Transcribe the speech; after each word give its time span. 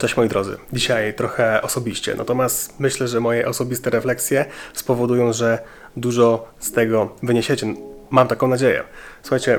Cześć 0.00 0.16
moi 0.16 0.28
drodzy. 0.28 0.56
Dzisiaj 0.72 1.14
trochę 1.14 1.62
osobiście, 1.62 2.14
natomiast 2.14 2.80
myślę, 2.80 3.08
że 3.08 3.20
moje 3.20 3.48
osobiste 3.48 3.90
refleksje 3.90 4.44
spowodują, 4.72 5.32
że 5.32 5.58
dużo 5.96 6.48
z 6.58 6.72
tego 6.72 7.16
wyniesiecie. 7.22 7.74
Mam 8.10 8.28
taką 8.28 8.48
nadzieję. 8.48 8.84
Słuchajcie, 9.22 9.58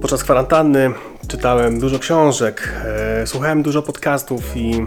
podczas 0.00 0.24
kwarantanny 0.24 0.90
czytałem 1.28 1.80
dużo 1.80 1.98
książek, 1.98 2.72
e, 2.84 3.26
słuchałem 3.26 3.62
dużo 3.62 3.82
podcastów 3.82 4.56
i 4.56 4.86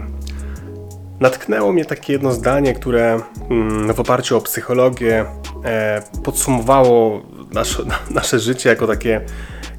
natknęło 1.20 1.72
mnie 1.72 1.84
takie 1.84 2.12
jedno 2.12 2.32
zdanie, 2.32 2.74
które 2.74 3.20
mm, 3.50 3.94
w 3.94 4.00
oparciu 4.00 4.36
o 4.36 4.40
psychologię 4.40 5.24
e, 5.64 6.02
podsumowało 6.24 7.22
nasze, 7.52 7.82
nasze 8.10 8.38
życie 8.38 8.68
jako 8.68 8.86
takie 8.86 9.20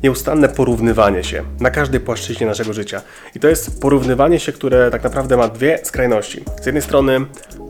nieustanne 0.04 0.50
porównywanie 0.50 1.24
się 1.24 1.44
na 1.60 1.72
każdej 1.72 2.00
płaszczyźnie 2.00 2.48
naszego 2.48 2.74
życia. 2.74 3.02
I 3.36 3.40
to 3.40 3.48
jest 3.48 3.82
porównywanie 3.82 4.40
się, 4.40 4.52
które 4.52 4.92
tak 4.92 5.04
naprawdę 5.04 5.38
ma 5.38 5.48
dwie 5.48 5.80
skrajności. 5.84 6.44
Z 6.62 6.66
jednej 6.66 6.82
strony 6.82 7.20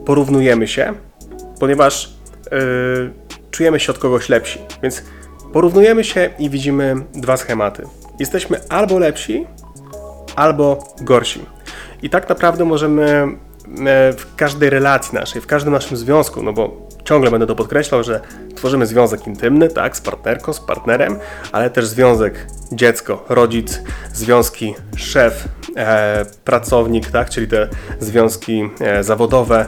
porównujemy 0.05 0.67
się, 0.67 0.93
ponieważ 1.59 2.13
yy, 2.51 3.13
czujemy 3.51 3.79
się 3.79 3.91
od 3.91 3.97
kogoś 3.97 4.29
lepsi, 4.29 4.59
więc 4.83 5.03
porównujemy 5.53 6.03
się 6.03 6.29
i 6.39 6.49
widzimy 6.49 6.95
dwa 7.13 7.37
schematy. 7.37 7.83
Jesteśmy 8.19 8.59
albo 8.69 8.99
lepsi, 8.99 9.47
albo 10.35 10.95
gorsi. 11.01 11.45
I 12.01 12.09
tak 12.09 12.29
naprawdę 12.29 12.65
możemy 12.65 13.03
e, 13.05 14.13
w 14.13 14.35
każdej 14.35 14.69
relacji 14.69 15.15
naszej, 15.15 15.41
w 15.41 15.47
każdym 15.47 15.73
naszym 15.73 15.97
związku, 15.97 16.43
no 16.43 16.53
bo 16.53 16.87
ciągle 17.11 17.31
będę 17.31 17.47
to 17.47 17.55
podkreślał, 17.55 18.03
że 18.03 18.21
tworzymy 18.55 18.85
związek 18.85 19.27
intymny, 19.27 19.69
tak, 19.69 19.97
z 19.97 20.01
partnerką, 20.01 20.53
z 20.53 20.59
partnerem, 20.59 21.19
ale 21.51 21.69
też 21.69 21.87
związek 21.87 22.47
dziecko, 22.71 23.25
rodzic, 23.29 23.81
związki 24.13 24.75
szef, 24.95 25.47
e, 25.75 26.25
pracownik, 26.43 27.11
tak, 27.11 27.29
czyli 27.29 27.47
te 27.47 27.67
związki 27.99 28.69
e, 28.79 29.03
zawodowe. 29.03 29.65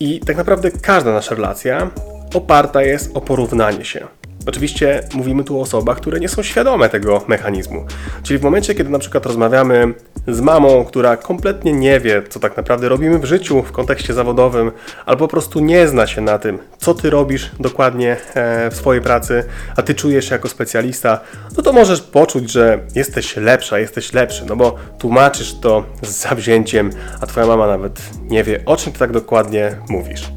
I 0.00 0.20
tak 0.20 0.36
naprawdę 0.36 0.70
każda 0.70 1.12
nasza 1.12 1.34
relacja 1.34 1.90
oparta 2.34 2.82
jest 2.82 3.16
o 3.16 3.20
porównanie 3.20 3.84
się. 3.84 4.06
Oczywiście 4.46 5.02
mówimy 5.14 5.44
tu 5.44 5.58
o 5.58 5.60
osobach, 5.60 5.96
które 5.96 6.20
nie 6.20 6.28
są 6.28 6.42
świadome 6.42 6.88
tego 6.88 7.22
mechanizmu. 7.28 7.86
Czyli 8.22 8.38
w 8.38 8.42
momencie, 8.42 8.74
kiedy 8.74 8.90
na 8.90 8.98
przykład 8.98 9.26
rozmawiamy 9.26 9.94
z 10.28 10.40
mamą, 10.40 10.84
która 10.84 11.16
kompletnie 11.16 11.72
nie 11.72 12.00
wie, 12.00 12.22
co 12.28 12.40
tak 12.40 12.56
naprawdę 12.56 12.88
robimy 12.88 13.18
w 13.18 13.24
życiu 13.24 13.62
w 13.62 13.72
kontekście 13.72 14.14
zawodowym, 14.14 14.72
albo 15.06 15.28
po 15.28 15.30
prostu 15.30 15.60
nie 15.60 15.88
zna 15.88 16.06
się 16.06 16.20
na 16.20 16.38
tym, 16.38 16.58
co 16.78 16.94
ty 16.94 17.10
robisz 17.10 17.50
dokładnie 17.60 18.16
e, 18.34 18.70
w 18.70 18.76
swojej 18.76 19.02
pracy, 19.02 19.44
a 19.76 19.82
ty 19.82 19.94
czujesz 19.94 20.28
się 20.28 20.34
jako 20.34 20.48
specjalista, 20.48 21.20
no 21.56 21.62
to 21.62 21.72
możesz 21.72 22.00
poczuć, 22.00 22.50
że 22.50 22.80
jesteś 22.94 23.36
lepsza, 23.36 23.78
jesteś 23.78 24.12
lepszy, 24.12 24.44
no 24.46 24.56
bo 24.56 24.76
tłumaczysz 24.98 25.54
to 25.54 25.84
z 26.02 26.10
zawzięciem, 26.10 26.90
a 27.20 27.26
twoja 27.26 27.46
mama 27.46 27.66
nawet 27.66 28.00
nie 28.22 28.44
wie, 28.44 28.62
o 28.66 28.76
czym 28.76 28.92
ty 28.92 28.98
tak 28.98 29.12
dokładnie 29.12 29.76
mówisz. 29.88 30.32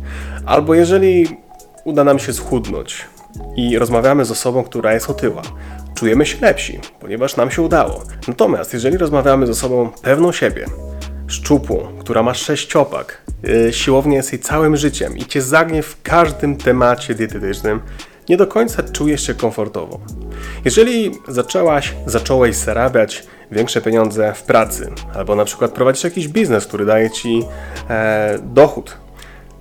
Albo 0.46 0.74
jeżeli 0.74 1.28
uda 1.84 2.04
nam 2.04 2.20
się 2.20 2.34
schudnąć, 2.34 3.06
i 3.56 3.80
rozmawiamy 3.80 4.26
z 4.26 4.32
osobą, 4.32 4.64
która 4.64 4.94
jest 4.94 5.10
otyła. 5.10 5.42
Czujemy 5.96 6.26
się 6.26 6.38
lepsi, 6.42 6.80
ponieważ 7.00 7.36
nam 7.36 7.52
się 7.52 7.62
udało. 7.62 8.04
Natomiast 8.28 8.74
jeżeli 8.74 8.98
rozmawiamy 8.98 9.48
z 9.48 9.50
osobą 9.50 9.90
pewną 10.02 10.32
siebie, 10.32 10.66
szczupłą, 11.28 11.88
która 12.00 12.24
ma 12.24 12.34
sześciopak, 12.34 13.22
yy, 13.44 13.74
siłownie 13.74 14.18
jest 14.18 14.34
jej 14.34 14.42
całym 14.42 14.78
życiem 14.78 15.18
i 15.18 15.26
cię 15.26 15.42
zagnie 15.42 15.84
w 15.84 16.02
każdym 16.02 16.58
temacie 16.58 17.16
dietetycznym, 17.16 17.82
nie 18.30 18.38
do 18.38 18.48
końca 18.48 18.84
czujesz 18.84 19.28
się 19.28 19.34
komfortowo. 19.34 20.00
Jeżeli 20.66 21.12
zaczęłaś, 21.28 21.94
zacząłeś 22.06 22.56
zarabiać 22.56 23.24
większe 23.52 23.82
pieniądze 23.82 24.34
w 24.34 24.44
pracy, 24.44 24.92
albo 25.14 25.36
na 25.36 25.46
przykład 25.46 25.72
prowadzisz 25.72 26.04
jakiś 26.04 26.28
biznes, 26.28 26.68
który 26.68 26.86
daje 26.86 27.10
ci 27.10 27.44
e, 27.90 28.40
dochód, 28.44 28.98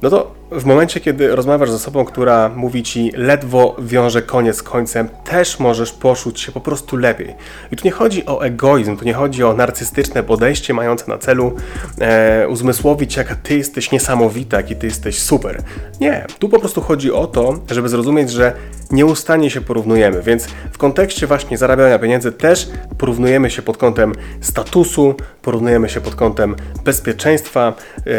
no 0.03 0.11
to 0.11 0.34
w 0.55 0.65
momencie, 0.65 1.01
kiedy 1.01 1.37
rozmawiasz 1.37 1.71
z 1.71 1.75
osobą, 1.75 2.05
która 2.05 2.49
mówi 2.49 2.83
ci 2.83 3.13
ledwo 3.17 3.77
wiąże 3.79 4.23
koniec 4.23 4.57
z 4.57 4.63
końcem, 4.63 5.09
też 5.25 5.61
możesz 5.61 5.93
poczuć 5.93 6.41
się 6.41 6.53
po 6.53 6.61
prostu 6.61 6.97
lepiej. 6.97 7.35
I 7.73 7.77
tu 7.77 7.85
nie 7.85 7.91
chodzi 7.91 8.27
o 8.27 8.41
egoizm, 8.45 8.97
tu 8.97 9.05
nie 9.05 9.15
chodzi 9.15 9.45
o 9.45 9.55
narcystyczne 9.55 10.23
podejście 10.23 10.75
mające 10.75 11.05
na 11.09 11.19
celu 11.19 11.53
e, 12.01 12.49
uzmysłowić, 12.49 13.17
jaka 13.17 13.35
ty 13.35 13.57
jesteś 13.57 13.93
niesamowita, 13.93 14.57
jaki 14.57 14.77
ty 14.77 14.87
jesteś 14.87 15.19
super. 15.19 15.63
Nie, 16.01 16.27
tu 16.39 16.49
po 16.49 16.59
prostu 16.59 16.81
chodzi 16.81 17.13
o 17.13 17.27
to, 17.27 17.59
żeby 17.71 17.89
zrozumieć, 17.89 18.31
że 18.31 18.53
nieustannie 18.91 19.51
się 19.51 19.61
porównujemy, 19.61 20.23
więc 20.23 20.47
w 20.73 20.79
kontekście 20.79 21.27
właśnie 21.27 21.59
zarabiania 21.59 21.99
pieniędzy 21.99 22.33
też 22.33 22.69
porównujemy 22.99 23.51
się 23.51 23.63
pod 23.63 23.77
kątem 23.77 24.13
statusu, 24.41 25.15
porównujemy 25.43 25.89
się 25.89 26.01
pod 26.01 26.15
kątem 26.15 26.57
bezpieczeństwa, 26.85 27.75
e, 28.07 28.11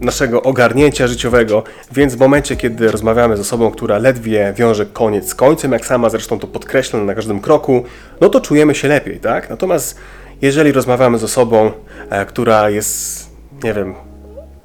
naszego 0.00 0.42
ogarnięcia 0.42 1.06
życiowego, 1.06 1.62
więc 1.92 2.14
w 2.14 2.18
momencie, 2.18 2.56
kiedy 2.56 2.90
rozmawiamy 2.90 3.36
z 3.36 3.40
osobą, 3.40 3.70
która 3.70 3.98
ledwie 3.98 4.54
wiąże 4.56 4.86
koniec 4.86 5.28
z 5.28 5.34
końcem, 5.34 5.72
jak 5.72 5.86
sama 5.86 6.10
zresztą 6.10 6.38
to 6.38 6.46
podkreślam 6.46 7.06
na 7.06 7.14
każdym 7.14 7.40
kroku, 7.40 7.84
no 8.20 8.28
to 8.28 8.40
czujemy 8.40 8.74
się 8.74 8.88
lepiej, 8.88 9.20
tak? 9.20 9.50
Natomiast 9.50 9.98
jeżeli 10.42 10.72
rozmawiamy 10.72 11.18
z 11.18 11.24
osobą, 11.24 11.72
e, 12.10 12.26
która 12.26 12.70
jest, 12.70 13.26
nie 13.64 13.74
wiem, 13.74 13.94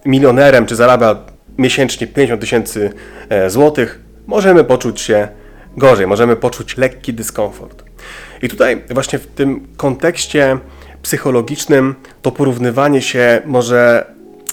milionerem, 0.05 0.65
czy 0.65 0.75
zarabia 0.75 1.15
miesięcznie 1.57 2.07
50 2.07 2.41
tysięcy 2.41 2.93
e, 3.29 3.49
złotych, 3.49 3.99
możemy 4.27 4.63
poczuć 4.63 5.01
się 5.01 5.27
gorzej, 5.77 6.07
możemy 6.07 6.35
poczuć 6.35 6.77
lekki 6.77 7.13
dyskomfort. 7.13 7.83
I 8.41 8.49
tutaj 8.49 8.83
właśnie 8.89 9.19
w 9.19 9.27
tym 9.27 9.67
kontekście 9.77 10.57
psychologicznym 11.01 11.95
to 12.21 12.31
porównywanie 12.31 13.01
się 13.01 13.41
może 13.45 14.05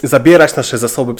zabierać 0.03 0.57
nasze 0.57 0.79
zasoby 0.79 1.15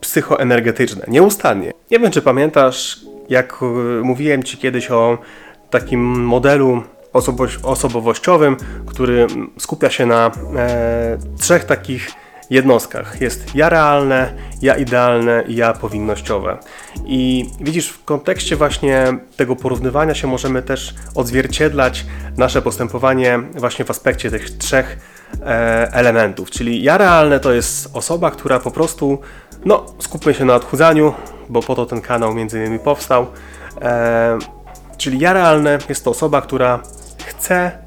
psychoenergetyczne 0.00 1.04
nieustannie. 1.08 1.72
Nie 1.90 1.98
wiem, 1.98 2.10
czy 2.10 2.22
pamiętasz, 2.22 3.00
jak 3.28 3.58
e, 3.62 3.64
mówiłem 4.02 4.42
Ci 4.42 4.56
kiedyś 4.56 4.90
o 4.90 5.18
takim 5.70 6.00
modelu 6.24 6.82
osobowościowym, 7.62 8.56
który 8.86 9.26
skupia 9.58 9.90
się 9.90 10.06
na 10.06 10.30
e, 10.56 11.18
trzech 11.38 11.64
takich 11.64 12.10
jednostkach. 12.50 13.20
Jest 13.20 13.54
ja 13.54 13.68
realne, 13.68 14.34
ja 14.62 14.76
idealne 14.76 15.44
i 15.46 15.56
ja 15.56 15.72
powinnościowe. 15.72 16.58
I 17.06 17.50
widzisz, 17.60 17.88
w 17.88 18.04
kontekście 18.04 18.56
właśnie 18.56 19.18
tego 19.36 19.56
porównywania 19.56 20.14
się 20.14 20.26
możemy 20.26 20.62
też 20.62 20.94
odzwierciedlać 21.14 22.06
nasze 22.36 22.62
postępowanie 22.62 23.40
właśnie 23.54 23.84
w 23.84 23.90
aspekcie 23.90 24.30
tych 24.30 24.50
trzech 24.50 24.98
e, 25.42 25.92
elementów. 25.92 26.50
Czyli 26.50 26.82
ja 26.82 26.98
realne 26.98 27.40
to 27.40 27.52
jest 27.52 27.90
osoba, 27.92 28.30
która 28.30 28.60
po 28.60 28.70
prostu, 28.70 29.18
no 29.64 29.86
skupmy 29.98 30.34
się 30.34 30.44
na 30.44 30.54
odchudzaniu, 30.54 31.14
bo 31.48 31.62
po 31.62 31.74
to 31.74 31.86
ten 31.86 32.00
kanał 32.00 32.34
między 32.34 32.58
innymi 32.58 32.78
powstał. 32.78 33.26
E, 33.82 34.38
czyli 34.98 35.18
ja 35.18 35.32
realne 35.32 35.78
jest 35.88 36.04
to 36.04 36.10
osoba, 36.10 36.42
która 36.42 36.82
chce 37.26 37.78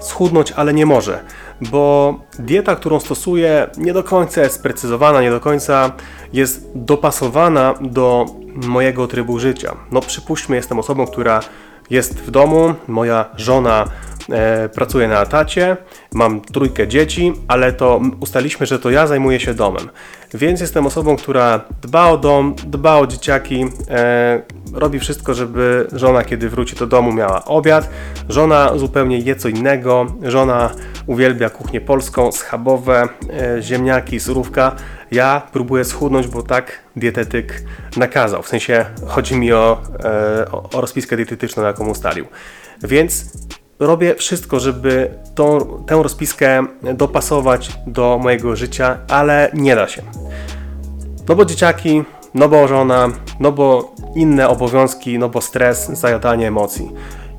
schudnąć, 0.00 0.52
ale 0.52 0.74
nie 0.74 0.86
może 0.86 1.24
bo 1.60 2.14
dieta, 2.38 2.76
którą 2.76 3.00
stosuję, 3.00 3.66
nie 3.78 3.92
do 3.92 4.02
końca 4.02 4.42
jest 4.42 4.54
sprecyzowana, 4.54 5.22
nie 5.22 5.30
do 5.30 5.40
końca 5.40 5.92
jest 6.32 6.70
dopasowana 6.74 7.74
do 7.80 8.26
mojego 8.54 9.06
trybu 9.06 9.38
życia. 9.38 9.76
No, 9.92 10.00
przypuśćmy, 10.00 10.56
jestem 10.56 10.78
osobą, 10.78 11.06
która 11.06 11.40
jest 11.90 12.20
w 12.20 12.30
domu, 12.30 12.74
moja 12.88 13.24
żona 13.36 13.84
e, 14.30 14.68
pracuje 14.68 15.08
na 15.08 15.22
etacie, 15.22 15.76
mam 16.14 16.40
trójkę 16.40 16.88
dzieci, 16.88 17.32
ale 17.48 17.72
to 17.72 18.00
ustaliśmy, 18.20 18.66
że 18.66 18.78
to 18.78 18.90
ja 18.90 19.06
zajmuję 19.06 19.40
się 19.40 19.54
domem. 19.54 19.88
Więc 20.34 20.60
jestem 20.60 20.86
osobą, 20.86 21.16
która 21.16 21.60
dba 21.82 22.10
o 22.10 22.18
dom, 22.18 22.54
dba 22.66 22.98
o 22.98 23.06
dzieciaki, 23.06 23.66
e, 23.90 24.42
robi 24.72 24.98
wszystko, 24.98 25.34
żeby 25.34 25.86
żona, 25.92 26.24
kiedy 26.24 26.48
wróci 26.48 26.76
do 26.76 26.86
domu, 26.86 27.12
miała 27.12 27.44
obiad. 27.44 27.90
Żona 28.28 28.78
zupełnie 28.78 29.18
je 29.18 29.36
co 29.36 29.48
innego. 29.48 30.06
Żona 30.22 30.70
uwielbia 31.06 31.50
kuchnię 31.50 31.80
polską, 31.80 32.32
schabowe, 32.32 33.08
e, 33.58 33.62
ziemniaki, 33.62 34.20
surówka. 34.20 34.76
Ja 35.10 35.42
próbuję 35.52 35.84
schudnąć, 35.84 36.26
bo 36.26 36.42
tak 36.42 36.78
dietetyk 36.96 37.62
nakazał. 37.96 38.42
W 38.42 38.48
sensie 38.48 38.86
chodzi 39.06 39.36
mi 39.36 39.52
o, 39.52 39.82
e, 40.04 40.50
o 40.50 40.80
rozpiskę 40.80 41.16
dietetyczną, 41.16 41.62
jaką 41.62 41.88
ustalił. 41.88 42.26
Więc 42.82 43.32
robię 43.78 44.14
wszystko, 44.14 44.60
żeby 44.60 45.10
tą, 45.34 45.60
tę 45.86 46.02
rozpiskę 46.02 46.66
dopasować 46.94 47.70
do 47.86 48.18
mojego 48.22 48.56
życia, 48.56 48.98
ale 49.08 49.50
nie 49.54 49.76
da 49.76 49.88
się. 49.88 50.02
No 51.28 51.34
bo 51.34 51.44
dzieciaki, 51.44 52.04
no 52.34 52.48
bo 52.48 52.68
żona, 52.68 53.08
no 53.40 53.52
bo 53.52 53.94
inne 54.14 54.48
obowiązki, 54.48 55.18
no 55.18 55.28
bo 55.28 55.40
stres, 55.40 55.88
zajadanie 55.88 56.48
emocji. 56.48 56.90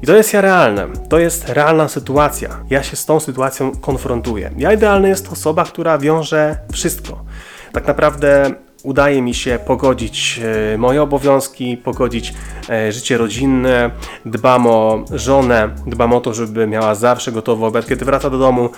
I 0.02 0.06
to 0.06 0.16
jest 0.16 0.34
ja 0.34 0.42
realne. 0.42 0.88
To 1.10 1.20
jest 1.20 1.50
realna 1.50 1.88
sytuacja. 1.88 2.50
Ja 2.70 2.84
się 2.84 2.96
z 2.96 3.06
tą 3.06 3.20
sytuacją 3.20 3.72
konfrontuję. 3.72 4.52
Ja 4.58 4.74
idealny 4.74 5.10
jest 5.10 5.32
osoba, 5.32 5.64
która 5.64 5.98
wiąże 5.98 6.58
wszystko. 6.72 7.24
Tak 7.72 7.88
naprawdę 7.88 8.52
udaje 8.84 9.22
mi 9.22 9.34
się 9.34 9.60
pogodzić 9.66 10.42
e, 10.74 10.78
moje 10.78 11.02
obowiązki, 11.02 11.78
pogodzić 11.78 12.34
e, 12.70 12.92
życie 12.92 13.18
rodzinne, 13.18 13.92
dbam 14.26 14.68
o 14.68 15.06
żonę, 15.12 15.70
dbam 15.88 16.14
o 16.14 16.22
to, 16.22 16.34
żeby 16.34 16.68
miała 16.68 16.96
zawsze 16.96 17.32
gotowy 17.32 17.66
obiad, 17.66 17.88
kiedy 17.88 18.06
wraca 18.06 18.30
do 18.30 18.38
domu. 18.38 18.70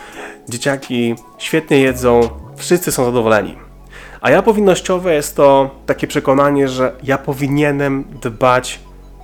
Dzieciaki 0.49 1.15
świetnie 1.37 1.79
jedzą, 1.79 2.29
wszyscy 2.55 2.91
są 2.91 3.05
zadowoleni. 3.05 3.57
A 4.21 4.31
ja 4.31 4.41
powinnościowe 4.41 5.13
jest 5.13 5.35
to 5.35 5.69
takie 5.85 6.07
przekonanie, 6.07 6.67
że 6.67 6.93
ja 7.03 7.17
powinienem 7.17 8.03
dbać 8.21 8.79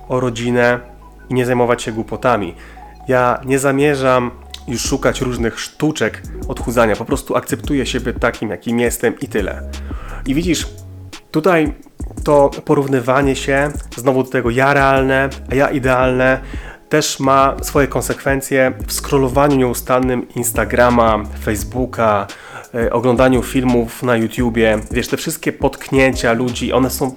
o 0.08 0.20
rodzinę 0.20 0.89
i 1.30 1.34
nie 1.34 1.46
zajmować 1.46 1.82
się 1.82 1.92
głupotami. 1.92 2.54
Ja 3.08 3.40
nie 3.44 3.58
zamierzam 3.58 4.30
już 4.68 4.82
szukać 4.82 5.20
różnych 5.20 5.60
sztuczek 5.60 6.22
odchudzania, 6.48 6.96
po 6.96 7.04
prostu 7.04 7.36
akceptuję 7.36 7.86
siebie 7.86 8.12
takim, 8.12 8.50
jakim 8.50 8.80
jestem 8.80 9.20
i 9.20 9.28
tyle. 9.28 9.62
I 10.26 10.34
widzisz, 10.34 10.66
tutaj 11.30 11.74
to 12.24 12.50
porównywanie 12.64 13.36
się 13.36 13.70
znowu 13.96 14.22
do 14.22 14.30
tego 14.30 14.50
ja 14.50 14.74
realne, 14.74 15.28
a 15.50 15.54
ja 15.54 15.70
idealne 15.70 16.40
też 16.88 17.20
ma 17.20 17.56
swoje 17.62 17.86
konsekwencje 17.86 18.72
w 18.86 18.92
scrollowaniu 18.92 19.56
nieustannym 19.56 20.28
Instagrama, 20.28 21.24
Facebooka, 21.44 22.26
e, 22.74 22.92
oglądaniu 22.92 23.42
filmów 23.42 24.02
na 24.02 24.16
YouTubie. 24.16 24.78
Wiesz, 24.90 25.08
te 25.08 25.16
wszystkie 25.16 25.52
potknięcia 25.52 26.32
ludzi, 26.32 26.72
one 26.72 26.90
są 26.90 27.14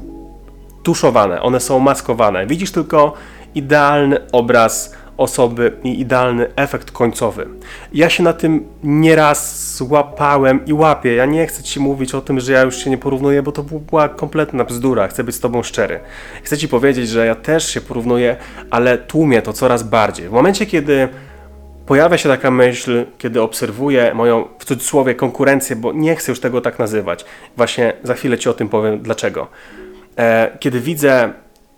tuszowane, 0.83 1.41
one 1.41 1.59
są 1.59 1.79
maskowane. 1.79 2.47
Widzisz 2.47 2.71
tylko 2.71 3.13
idealny 3.55 4.17
obraz 4.31 4.95
osoby 5.17 5.77
i 5.83 5.99
idealny 5.99 6.47
efekt 6.55 6.91
końcowy. 6.91 7.47
Ja 7.93 8.09
się 8.09 8.23
na 8.23 8.33
tym 8.33 8.67
nieraz 8.83 9.73
złapałem 9.77 10.65
i 10.65 10.73
łapię. 10.73 11.13
Ja 11.13 11.25
nie 11.25 11.47
chcę 11.47 11.63
Ci 11.63 11.79
mówić 11.79 12.15
o 12.15 12.21
tym, 12.21 12.39
że 12.39 12.53
ja 12.53 12.61
już 12.61 12.77
się 12.77 12.89
nie 12.89 12.97
porównuję, 12.97 13.43
bo 13.43 13.51
to 13.51 13.63
była 13.63 14.09
kompletna 14.09 14.63
bzdura. 14.63 15.07
Chcę 15.07 15.23
być 15.23 15.35
z 15.35 15.39
Tobą 15.39 15.63
szczery. 15.63 15.99
Chcę 16.43 16.57
Ci 16.57 16.67
powiedzieć, 16.67 17.09
że 17.09 17.25
ja 17.25 17.35
też 17.35 17.69
się 17.73 17.81
porównuję, 17.81 18.35
ale 18.69 18.97
tłumię 18.97 19.41
to 19.41 19.53
coraz 19.53 19.83
bardziej. 19.83 20.29
W 20.29 20.31
momencie, 20.31 20.65
kiedy 20.65 21.09
pojawia 21.85 22.17
się 22.17 22.29
taka 22.29 22.51
myśl, 22.51 23.05
kiedy 23.17 23.41
obserwuję 23.41 24.11
moją, 24.13 24.47
w 24.59 24.65
cudzysłowie, 24.65 25.15
konkurencję, 25.15 25.75
bo 25.75 25.93
nie 25.93 26.15
chcę 26.15 26.31
już 26.31 26.39
tego 26.39 26.61
tak 26.61 26.79
nazywać. 26.79 27.25
Właśnie 27.57 27.93
za 28.03 28.13
chwilę 28.13 28.37
Ci 28.37 28.49
o 28.49 28.53
tym 28.53 28.69
powiem 28.69 28.99
dlaczego. 28.99 29.47
E, 30.17 30.57
kiedy 30.59 30.79
widzę 30.79 31.33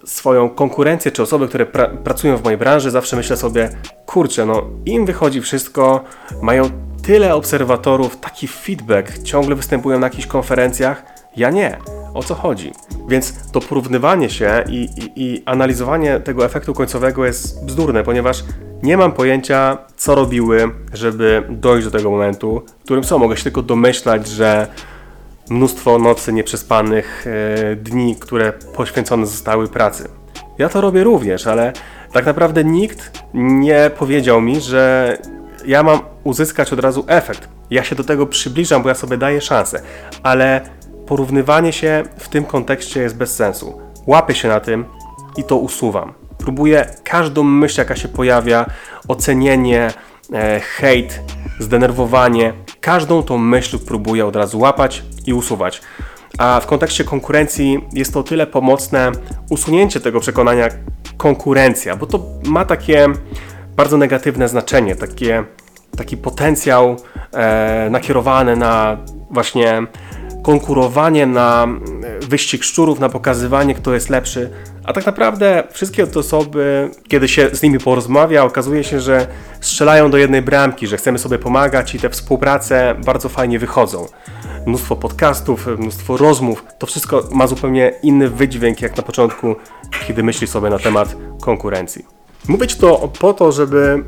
swoją 0.06 0.50
konkurencję, 0.50 1.12
czy 1.12 1.24
osoby, 1.24 1.48
które 1.48 1.66
pra 1.66 1.88
pracują 1.88 2.38
w 2.38 2.44
mojej 2.44 2.58
branży, 2.58 2.92
zawsze 2.92 3.16
myślę 3.16 3.38
sobie, 3.38 3.70
kurczę, 4.06 4.46
no 4.46 4.64
im 4.86 5.06
wychodzi 5.06 5.42
wszystko, 5.42 6.04
mają 6.42 6.70
tyle 7.04 7.36
obserwatorów, 7.36 8.18
taki 8.18 8.48
feedback, 8.48 9.24
ciągle 9.24 9.56
występują 9.56 10.00
na 10.00 10.08
jakichś 10.08 10.28
konferencjach, 10.28 11.04
ja 11.38 11.50
nie. 11.50 11.78
O 12.14 12.24
co 12.24 12.36
chodzi? 12.36 12.72
Więc 13.08 13.52
to 13.52 13.60
porównywanie 13.60 14.30
się 14.30 14.64
i, 14.70 14.90
i, 14.98 15.12
i 15.16 15.44
analizowanie 15.46 16.20
tego 16.20 16.46
efektu 16.46 16.74
końcowego 16.74 17.26
jest 17.26 17.66
bzdurne, 17.66 18.04
ponieważ 18.04 18.44
nie 18.84 18.98
mam 18.98 19.12
pojęcia, 19.12 19.78
co 19.96 20.16
robiły, 20.16 20.72
żeby 20.94 21.44
dojść 21.50 21.86
do 21.86 21.92
tego 21.92 22.12
momentu, 22.12 22.62
w 22.80 22.84
którym 22.84 23.04
są. 23.04 23.20
Mogę 23.20 23.38
się 23.38 23.44
tylko 23.44 23.62
domyślać, 23.62 24.28
że 24.28 24.68
mnóstwo 25.50 26.00
nocy 26.00 26.34
nieprzespanych, 26.34 27.26
e, 27.28 27.76
dni, 27.76 28.16
które 28.16 28.54
poświęcone 28.54 29.26
zostały 29.26 29.68
pracy. 29.68 30.10
Ja 30.58 30.70
to 30.70 30.82
robię 30.82 31.04
również, 31.04 31.48
ale 31.48 31.74
tak 32.14 32.26
naprawdę 32.26 32.64
nikt 32.64 33.12
nie 33.34 33.92
powiedział 33.98 34.42
mi, 34.42 34.62
że 34.62 35.18
ja 35.66 35.84
mam 35.84 36.00
uzyskać 36.24 36.74
od 36.74 36.80
razu 36.80 37.06
efekt. 37.08 37.50
Ja 37.70 37.84
się 37.84 37.96
do 37.96 38.04
tego 38.04 38.28
przybliżam, 38.28 38.84
bo 38.84 38.90
ja 38.90 38.96
sobie 38.96 39.18
daję 39.18 39.42
szansę, 39.42 39.82
ale 40.24 40.62
porównywanie 41.06 41.74
się 41.74 42.04
w 42.18 42.30
tym 42.30 42.46
kontekście 42.46 43.02
jest 43.02 43.18
bez 43.18 43.36
sensu. 43.36 43.82
Łapię 44.08 44.36
się 44.36 44.48
na 44.48 44.60
tym 44.60 44.86
i 45.38 45.44
to 45.44 45.58
usuwam. 45.58 46.14
Próbuję 46.38 46.90
każdą 47.04 47.44
myśl, 47.44 47.82
jaka 47.82 47.96
się 47.96 48.08
pojawia, 48.08 48.66
ocenienie, 49.08 49.92
e, 50.34 50.60
hejt, 50.60 51.22
zdenerwowanie, 51.60 52.54
każdą 52.82 53.24
tą 53.24 53.38
myśl 53.38 53.80
próbuję 53.88 54.26
od 54.26 54.36
razu 54.36 54.60
łapać 54.60 55.04
i 55.26 55.34
usuwać. 55.34 55.82
A 56.38 56.60
w 56.60 56.66
kontekście 56.66 57.04
konkurencji 57.04 57.80
jest 57.94 58.14
to 58.14 58.24
tyle 58.24 58.48
pomocne 58.48 59.12
usunięcie 59.50 60.00
tego 60.00 60.20
przekonania 60.20 60.70
konkurencja, 61.18 61.96
bo 61.96 62.06
to 62.06 62.20
ma 62.46 62.66
takie 62.66 63.08
bardzo 63.76 63.98
negatywne 63.98 64.48
znaczenie, 64.48 64.96
takie, 64.96 65.44
taki 65.98 66.18
potencjał 66.18 66.96
e, 67.34 67.88
nakierowany 67.92 68.56
na 68.56 68.98
właśnie 69.32 69.88
konkurowanie, 70.44 71.26
na 71.26 71.68
wyścig 72.22 72.64
szczurów, 72.64 73.00
na 73.00 73.10
pokazywanie, 73.10 73.76
kto 73.76 73.94
jest 73.94 74.10
lepszy. 74.10 74.50
A 74.86 74.94
tak 74.94 75.06
naprawdę 75.06 75.64
wszystkie 75.72 76.08
te 76.08 76.20
osoby, 76.20 76.90
kiedy 77.08 77.28
się 77.28 77.50
z 77.54 77.62
nimi 77.62 77.80
porozmawia, 77.80 78.44
okazuje 78.44 78.84
się, 78.84 79.00
że 79.00 79.28
strzelają 79.62 80.12
do 80.12 80.18
jednej 80.18 80.42
bramki, 80.42 80.88
że 80.88 80.98
chcemy 80.98 81.20
sobie 81.20 81.38
pomagać 81.38 81.96
i 81.96 82.00
te 82.00 82.10
współprace 82.10 82.96
bardzo 83.06 83.30
fajnie 83.30 83.60
wychodzą. 83.60 84.06
Mnóstwo 84.66 84.96
podcastów, 84.96 85.68
mnóstwo 85.80 86.18
rozmów, 86.18 86.66
to 86.80 86.88
wszystko 86.88 87.24
ma 87.32 87.48
zupełnie 87.48 87.94
inny 88.04 88.30
wydźwięk 88.30 88.82
jak 88.82 88.98
na 88.98 89.04
początku, 89.04 89.56
kiedy 90.08 90.24
myśli 90.24 90.48
sobie 90.48 90.70
na 90.70 90.80
temat 90.80 91.16
konkurencji. 91.42 92.06
Mówić 92.48 92.76
to 92.76 93.12
po 93.20 93.34
to, 93.34 93.52
żeby 93.52 94.04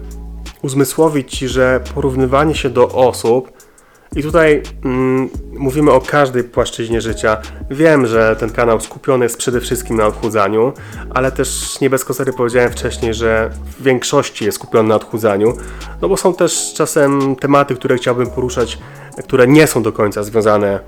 uzmysłowić 0.62 1.38
Ci, 1.38 1.48
że 1.48 1.80
porównywanie 1.96 2.56
się 2.56 2.70
do 2.70 2.90
osób 2.90 3.57
i 4.18 4.24
tutaj 4.24 4.62
mm, 4.86 5.30
mówimy 5.58 5.92
o 5.92 6.02
każdej 6.02 6.44
płaszczyźnie 6.44 7.02
życia. 7.02 7.38
Wiem, 7.72 8.08
że 8.08 8.36
ten 8.40 8.50
kanał 8.50 8.82
skupiony 8.82 9.26
jest 9.26 9.38
przede 9.38 9.62
wszystkim 9.62 9.98
na 9.98 10.06
odchudzaniu, 10.06 10.74
ale 11.14 11.32
też 11.32 11.82
nie 11.82 11.90
bez 11.90 12.06
kozery 12.06 12.34
powiedziałem 12.34 12.72
wcześniej, 12.72 13.14
że 13.14 13.50
w 13.80 13.84
większości 13.84 14.46
jest 14.46 14.56
skupiony 14.56 14.90
na 14.90 14.96
odchudzaniu, 14.96 15.54
no 16.02 16.10
bo 16.10 16.18
są 16.18 16.34
też 16.34 16.74
czasem 16.76 17.36
tematy, 17.36 17.76
które 17.76 17.98
chciałbym 17.98 18.30
poruszać, 18.30 18.78
które 19.24 19.48
nie 19.48 19.68
są 19.68 19.84
do 19.84 19.92
końca 19.92 20.24
związane 20.24 20.80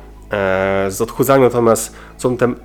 z 0.90 1.02
odchudzaniem, 1.02 1.44
natomiast 1.44 1.96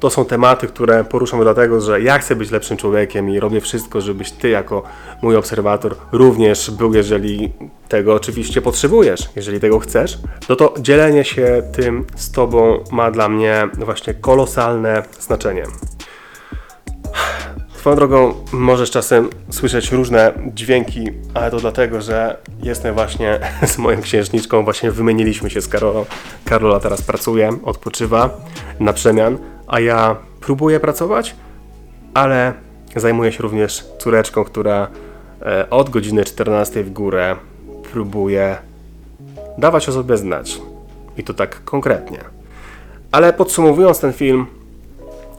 to 0.00 0.10
są 0.10 0.24
tematy, 0.24 0.66
które 0.66 1.04
poruszam 1.04 1.40
dlatego, 1.40 1.80
że 1.80 2.00
ja 2.00 2.18
chcę 2.18 2.36
być 2.36 2.50
lepszym 2.50 2.76
człowiekiem 2.76 3.30
i 3.30 3.40
robię 3.40 3.60
wszystko, 3.60 4.00
żebyś 4.00 4.30
ty 4.30 4.48
jako 4.48 4.82
mój 5.22 5.36
obserwator 5.36 5.96
również 6.12 6.70
był, 6.70 6.94
jeżeli 6.94 7.52
tego 7.88 8.14
oczywiście 8.14 8.62
potrzebujesz, 8.62 9.28
jeżeli 9.36 9.60
tego 9.60 9.78
chcesz, 9.78 10.18
no 10.48 10.56
to 10.56 10.74
dzielenie 10.78 11.24
się 11.24 11.62
tym 11.76 12.06
z 12.16 12.30
tobą 12.32 12.84
ma 12.92 13.10
dla 13.10 13.28
mnie 13.28 13.68
właśnie 13.78 14.14
kolosalne 14.14 15.02
znaczenie. 15.20 15.64
Swoją 17.84 17.96
drogą 17.96 18.34
możesz 18.52 18.90
czasem 18.90 19.30
słyszeć 19.50 19.92
różne 19.92 20.32
dźwięki, 20.54 21.10
ale 21.34 21.50
to 21.50 21.56
dlatego, 21.56 22.00
że 22.00 22.36
jestem 22.62 22.94
właśnie 22.94 23.40
z 23.66 23.78
moją 23.78 24.02
księżniczką, 24.02 24.64
właśnie 24.64 24.90
wymieniliśmy 24.90 25.50
się 25.50 25.60
z 25.60 25.68
Karolą. 25.68 26.04
Karola 26.44 26.80
teraz 26.80 27.02
pracuje, 27.02 27.50
odpoczywa 27.64 28.30
na 28.80 28.92
przemian, 28.92 29.38
a 29.66 29.80
ja 29.80 30.16
próbuję 30.40 30.80
pracować, 30.80 31.36
ale 32.14 32.52
zajmuję 32.96 33.32
się 33.32 33.42
również 33.42 33.84
córeczką, 33.98 34.44
która 34.44 34.88
e, 35.42 35.70
od 35.70 35.90
godziny 35.90 36.24
14 36.24 36.84
w 36.84 36.90
górę 36.90 37.36
próbuje 37.92 38.56
dawać 39.58 39.88
o 39.88 39.92
sobie 39.92 40.16
znać. 40.16 40.60
I 41.16 41.24
to 41.24 41.34
tak 41.34 41.64
konkretnie. 41.64 42.18
Ale 43.12 43.32
podsumowując 43.32 44.00
ten 44.00 44.12
film, 44.12 44.46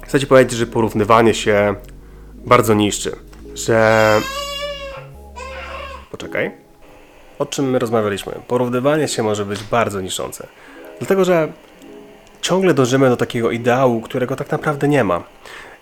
chcę 0.01 0.20
Ci 0.20 0.27
powiedzieć, 0.27 0.58
że 0.60 0.67
porównywanie 0.67 1.34
się 1.34 1.75
bardzo 2.46 2.74
niszczy, 2.74 3.16
że... 3.54 4.22
Poczekaj. 6.12 6.52
O 7.40 7.46
czym 7.46 7.70
my 7.70 7.80
rozmawialiśmy? 7.80 8.34
Porównywanie 8.48 9.08
się 9.08 9.24
może 9.24 9.46
być 9.46 9.64
bardzo 9.64 10.02
niszczące. 10.02 10.48
Dlatego, 11.00 11.25
że 11.25 11.48
ciągle 12.42 12.74
dążymy 12.74 13.10
do 13.10 13.18
takiego 13.18 13.52
ideału, 13.52 14.02
którego 14.02 14.36
tak 14.36 14.52
naprawdę 14.52 14.88
nie 14.88 15.04
ma. 15.04 15.24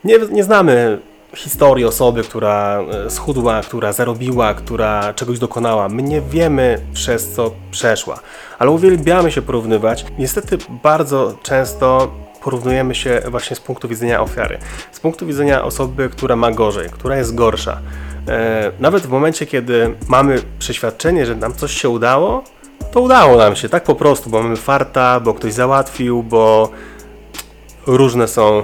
Nie, 0.03 0.19
nie 0.31 0.43
znamy 0.43 0.99
historii 1.35 1.85
osoby, 1.85 2.23
która 2.23 2.81
e, 2.81 3.09
schudła, 3.09 3.61
która 3.61 3.93
zarobiła, 3.93 4.53
która 4.53 5.13
czegoś 5.13 5.39
dokonała. 5.39 5.89
My 5.89 6.03
nie 6.03 6.21
wiemy 6.21 6.81
przez 6.93 7.31
co 7.31 7.51
przeszła, 7.71 8.19
ale 8.59 8.71
uwielbiamy 8.71 9.31
się 9.31 9.41
porównywać. 9.41 10.05
Niestety 10.17 10.57
bardzo 10.83 11.37
często 11.43 12.11
porównujemy 12.43 12.95
się 12.95 13.21
właśnie 13.27 13.55
z 13.55 13.59
punktu 13.59 13.87
widzenia 13.87 14.21
ofiary, 14.21 14.57
z 14.91 14.99
punktu 14.99 15.25
widzenia 15.25 15.63
osoby, 15.63 16.09
która 16.09 16.35
ma 16.35 16.51
gorzej, 16.51 16.89
która 16.89 17.17
jest 17.17 17.35
gorsza. 17.35 17.79
E, 18.27 18.71
nawet 18.79 19.03
w 19.03 19.09
momencie, 19.09 19.45
kiedy 19.45 19.95
mamy 20.07 20.41
przeświadczenie, 20.59 21.25
że 21.25 21.35
nam 21.35 21.53
coś 21.53 21.81
się 21.81 21.89
udało, 21.89 22.43
to 22.91 23.01
udało 23.01 23.37
nam 23.37 23.55
się, 23.55 23.69
tak 23.69 23.83
po 23.83 23.95
prostu, 23.95 24.29
bo 24.29 24.43
mamy 24.43 24.55
farta, 24.55 25.19
bo 25.19 25.33
ktoś 25.33 25.53
załatwił, 25.53 26.23
bo 26.23 26.69
różne 27.87 28.27
są 28.27 28.59
e, 28.59 28.63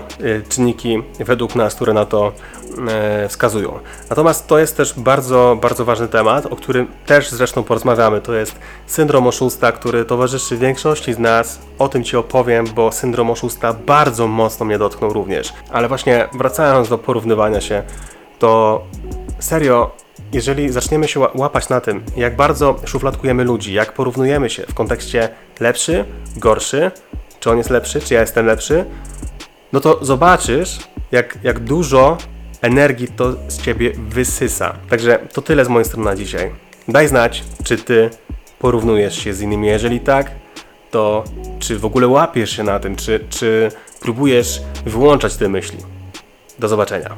czynniki 0.49 1.03
według 1.19 1.55
nas, 1.55 1.75
które 1.75 1.93
na 1.93 2.05
to 2.05 2.31
e, 2.87 3.27
wskazują. 3.29 3.79
Natomiast 4.09 4.47
to 4.47 4.59
jest 4.59 4.77
też 4.77 4.93
bardzo, 4.99 5.57
bardzo 5.61 5.85
ważny 5.85 6.07
temat, 6.07 6.45
o 6.45 6.55
którym 6.55 6.87
też 7.05 7.29
zresztą 7.29 7.63
porozmawiamy. 7.63 8.21
To 8.21 8.33
jest 8.33 8.55
syndrom 8.87 9.27
oszusta, 9.27 9.71
który 9.71 10.05
towarzyszy 10.05 10.57
większości 10.57 11.13
z 11.13 11.19
nas. 11.19 11.59
O 11.79 11.89
tym 11.89 12.03
Ci 12.03 12.17
opowiem, 12.17 12.65
bo 12.75 12.91
syndrom 12.91 13.29
oszusta 13.29 13.73
bardzo 13.73 14.27
mocno 14.27 14.65
mnie 14.65 14.77
dotknął 14.77 15.13
również. 15.13 15.53
Ale 15.71 15.87
właśnie 15.87 16.27
wracając 16.33 16.89
do 16.89 16.97
porównywania 16.97 17.61
się, 17.61 17.83
to 18.39 18.83
serio, 19.39 19.91
jeżeli 20.33 20.69
zaczniemy 20.69 21.07
się 21.07 21.19
ła- 21.19 21.39
łapać 21.39 21.69
na 21.69 21.81
tym, 21.81 22.03
jak 22.17 22.35
bardzo 22.35 22.75
szufladkujemy 22.85 23.43
ludzi, 23.43 23.73
jak 23.73 23.93
porównujemy 23.93 24.49
się 24.49 24.63
w 24.63 24.73
kontekście 24.73 25.29
lepszy, 25.59 26.05
gorszy, 26.37 26.91
czy 27.39 27.51
on 27.51 27.57
jest 27.57 27.69
lepszy, 27.69 28.01
czy 28.01 28.13
ja 28.13 28.21
jestem 28.21 28.45
lepszy, 28.45 28.85
no 29.73 29.79
to 29.79 30.05
zobaczysz, 30.05 30.79
jak, 31.11 31.37
jak 31.43 31.59
dużo 31.59 32.17
energii 32.61 33.07
to 33.07 33.33
z 33.47 33.61
ciebie 33.61 33.91
wysysa. 34.09 34.75
Także 34.89 35.19
to 35.33 35.41
tyle 35.41 35.65
z 35.65 35.67
mojej 35.67 35.85
strony 35.85 36.05
na 36.05 36.15
dzisiaj. 36.15 36.51
Daj 36.87 37.07
znać, 37.07 37.43
czy 37.63 37.77
ty 37.77 38.09
porównujesz 38.59 39.23
się 39.23 39.33
z 39.33 39.41
innymi. 39.41 39.67
Jeżeli 39.67 39.99
tak, 39.99 40.31
to 40.91 41.23
czy 41.59 41.79
w 41.79 41.85
ogóle 41.85 42.07
łapiesz 42.07 42.51
się 42.51 42.63
na 42.63 42.79
tym, 42.79 42.95
czy, 42.95 43.25
czy 43.29 43.71
próbujesz 43.99 44.61
wyłączać 44.85 45.35
te 45.35 45.49
myśli. 45.49 45.77
Do 46.59 46.67
zobaczenia. 46.67 47.15